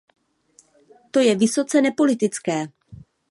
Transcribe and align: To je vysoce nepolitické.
To 1.11 1.19
je 1.19 1.35
vysoce 1.35 1.81
nepolitické. 1.81 2.67